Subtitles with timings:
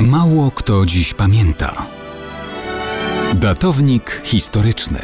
[0.00, 1.86] Mało kto dziś pamięta.
[3.34, 4.98] Datownik historyczny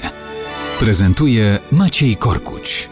[0.81, 2.91] prezentuje Maciej Korkuć.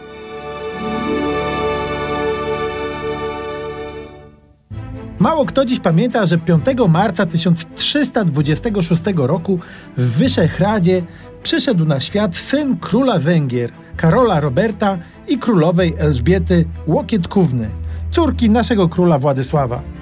[5.19, 9.59] Mało kto dziś pamięta, że 5 marca 1326 roku
[9.97, 11.03] w Wyszehradzie
[11.43, 14.97] przyszedł na świat syn króla Węgier, Karola Roberta
[15.27, 17.69] i królowej Elżbiety Łokietkówny,
[18.11, 20.00] córki naszego króla Władysława.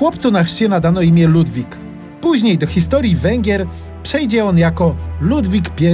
[0.00, 1.76] Chłopcu na chrzcie nadano imię Ludwik.
[2.20, 3.66] Później do historii Węgier
[4.02, 5.84] przejdzie on jako Ludwik I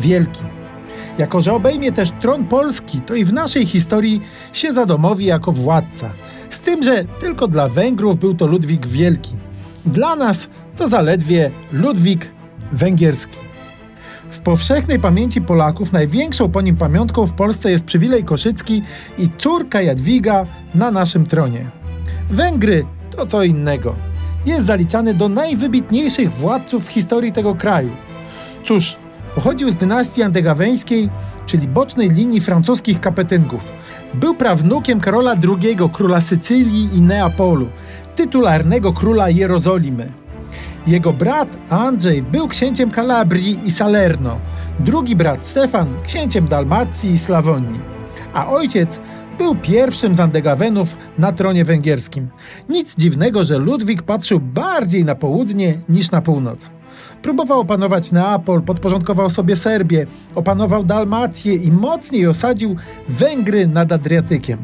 [0.00, 0.42] Wielki.
[1.18, 4.20] Jako, że obejmie też tron Polski, to i w naszej historii
[4.52, 6.10] się zadomowi jako władca.
[6.50, 9.32] Z tym, że tylko dla Węgrów był to Ludwik Wielki.
[9.86, 12.30] Dla nas to zaledwie Ludwik
[12.72, 13.38] Węgierski.
[14.28, 18.82] W powszechnej pamięci Polaków największą po nim pamiątką w Polsce jest przywilej koszycki
[19.18, 21.70] i córka Jadwiga na naszym tronie.
[22.30, 22.84] Węgry
[23.16, 23.94] to co innego.
[24.46, 27.90] Jest zaliczany do najwybitniejszych władców w historii tego kraju.
[28.64, 28.96] Cóż,
[29.34, 31.08] pochodził z dynastii andegaweńskiej,
[31.46, 33.72] czyli bocznej linii francuskich kapetynków.
[34.14, 37.68] Był prawnukiem Karola II, króla Sycylii i Neapolu,
[38.16, 40.06] tytularnego króla Jerozolimy.
[40.86, 44.38] Jego brat Andrzej był księciem Kalabrii i Salerno,
[44.80, 47.80] drugi brat Stefan księciem Dalmacji i Slawonii,
[48.34, 49.00] a ojciec
[49.38, 52.28] był pierwszym z Andegawenów na tronie węgierskim.
[52.68, 56.70] Nic dziwnego, że Ludwik patrzył bardziej na południe niż na północ.
[57.22, 62.76] Próbował opanować Neapol, podporządkował sobie Serbię, opanował Dalmację i mocniej osadził
[63.08, 64.58] Węgry nad Adriatykiem.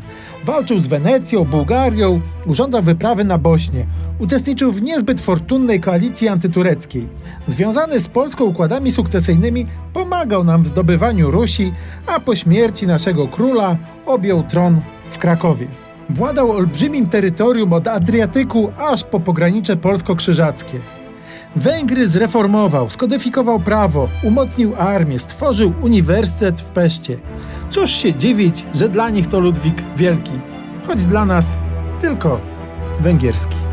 [0.44, 3.86] Walczył z Wenecją, Bułgarią, urządzał wyprawy na Bośnię.
[4.18, 7.08] Uczestniczył w niezbyt fortunnej koalicji antytureckiej.
[7.46, 11.72] Związany z Polską układami sukcesyjnymi, pomagał nam w zdobywaniu Rusi,
[12.06, 13.76] a po śmierci naszego króla
[14.06, 15.66] objął tron w Krakowie.
[16.10, 20.78] Władał olbrzymim terytorium od Adriatyku aż po pogranicze polsko-krzyżackie.
[21.56, 27.19] Węgry zreformował, skodyfikował prawo, umocnił armię, stworzył uniwersytet w Peście.
[27.70, 30.41] Cóż się dziwić, że dla nich to Ludwik Wielki,
[30.86, 31.47] choć dla nas
[32.00, 32.41] tylko
[33.00, 33.67] węgierski.